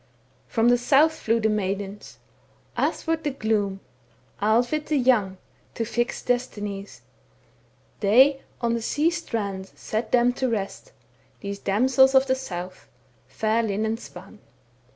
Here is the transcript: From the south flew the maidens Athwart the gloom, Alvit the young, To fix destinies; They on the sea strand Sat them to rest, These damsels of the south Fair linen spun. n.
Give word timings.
From 0.47 0.69
the 0.69 0.79
south 0.79 1.13
flew 1.19 1.39
the 1.39 1.47
maidens 1.47 2.17
Athwart 2.75 3.23
the 3.23 3.29
gloom, 3.29 3.81
Alvit 4.41 4.87
the 4.87 4.97
young, 4.97 5.37
To 5.75 5.85
fix 5.85 6.23
destinies; 6.23 7.03
They 7.99 8.41
on 8.61 8.73
the 8.73 8.81
sea 8.81 9.11
strand 9.11 9.67
Sat 9.75 10.11
them 10.11 10.33
to 10.33 10.49
rest, 10.49 10.91
These 11.41 11.59
damsels 11.59 12.15
of 12.15 12.25
the 12.25 12.33
south 12.33 12.89
Fair 13.27 13.61
linen 13.61 13.97
spun. 13.97 14.27
n. 14.27 14.39